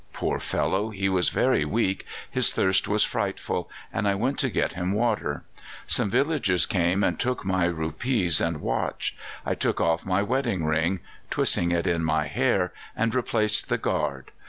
Poor 0.13 0.39
fellow! 0.39 0.89
he 0.89 1.07
was 1.07 1.29
very 1.29 1.63
weak; 1.63 2.07
his 2.31 2.51
thirst 2.51 2.87
was 2.87 3.03
frightful, 3.03 3.69
and 3.93 4.07
I 4.07 4.15
went 4.15 4.39
to 4.39 4.49
get 4.49 4.73
him 4.73 4.93
water. 4.93 5.43
Some 5.85 6.09
villagers 6.09 6.65
came 6.65 7.03
and 7.03 7.19
took 7.19 7.45
my 7.45 7.65
rupees 7.65 8.41
and 8.41 8.61
watch. 8.61 9.15
I 9.45 9.53
took 9.53 9.79
off 9.79 10.03
my 10.03 10.23
wedding 10.23 10.65
ring, 10.65 11.01
twisted 11.29 11.71
it 11.71 11.85
in 11.85 12.03
my 12.03 12.25
hair 12.25 12.73
and 12.95 13.13
replaced 13.13 13.69
the 13.69 13.77
guard. 13.77 14.31